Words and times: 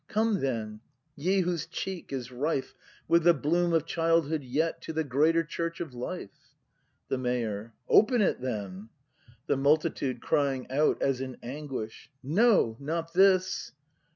Come 0.07 0.39
then, 0.39 0.79
ye 1.15 1.41
whose 1.41 1.67
cheek 1.67 2.11
is 2.11 2.31
rife 2.31 2.73
With 3.07 3.21
the 3.23 3.35
bloom 3.35 3.71
of 3.71 3.85
childhood 3.85 4.41
yet 4.41 4.81
To 4.81 4.93
the 4.93 5.03
greater 5.03 5.43
Church 5.43 5.79
of 5.79 5.93
Life! 5.93 6.55
The 7.09 7.19
Mayor. 7.19 7.75
Open 7.87 8.19
it 8.19 8.41
then! 8.41 8.89
The 9.45 9.57
Multitude. 9.57 10.19
[Crying 10.19 10.65
out 10.71 10.99
as 11.03 11.21
in 11.21 11.37
anguish.] 11.43 12.09
No! 12.23 12.77
Not 12.79 13.13
this! 13.13 13.73